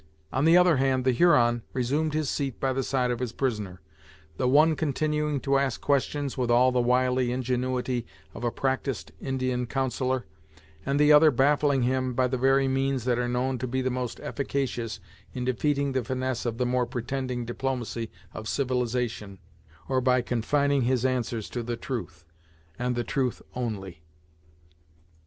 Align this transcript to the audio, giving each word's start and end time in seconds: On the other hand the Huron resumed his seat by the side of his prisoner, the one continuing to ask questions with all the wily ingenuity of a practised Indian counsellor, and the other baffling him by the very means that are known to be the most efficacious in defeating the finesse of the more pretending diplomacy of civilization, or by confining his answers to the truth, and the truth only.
On 0.33 0.45
the 0.45 0.57
other 0.57 0.77
hand 0.77 1.05
the 1.05 1.11
Huron 1.11 1.61
resumed 1.73 2.15
his 2.15 2.27
seat 2.27 2.59
by 2.59 2.73
the 2.73 2.81
side 2.81 3.11
of 3.11 3.19
his 3.19 3.31
prisoner, 3.31 3.81
the 4.37 4.47
one 4.47 4.75
continuing 4.75 5.39
to 5.41 5.59
ask 5.59 5.79
questions 5.79 6.35
with 6.35 6.49
all 6.49 6.71
the 6.71 6.81
wily 6.81 7.31
ingenuity 7.31 8.07
of 8.33 8.43
a 8.43 8.49
practised 8.49 9.11
Indian 9.21 9.67
counsellor, 9.67 10.25
and 10.87 10.99
the 10.99 11.13
other 11.13 11.29
baffling 11.29 11.83
him 11.83 12.15
by 12.15 12.27
the 12.27 12.39
very 12.39 12.67
means 12.67 13.03
that 13.05 13.19
are 13.19 13.29
known 13.29 13.59
to 13.59 13.67
be 13.67 13.79
the 13.83 13.91
most 13.91 14.19
efficacious 14.21 14.99
in 15.35 15.45
defeating 15.45 15.91
the 15.91 16.03
finesse 16.03 16.47
of 16.47 16.57
the 16.57 16.65
more 16.65 16.87
pretending 16.87 17.45
diplomacy 17.45 18.09
of 18.33 18.47
civilization, 18.49 19.37
or 19.87 20.01
by 20.01 20.19
confining 20.23 20.81
his 20.81 21.05
answers 21.05 21.47
to 21.47 21.61
the 21.61 21.77
truth, 21.77 22.25
and 22.79 22.95
the 22.95 23.03
truth 23.03 23.39
only. 23.53 24.01